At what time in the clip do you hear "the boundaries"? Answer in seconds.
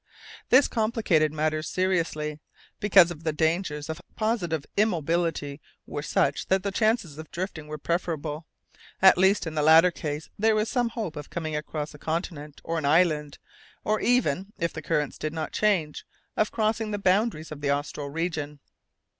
16.89-17.51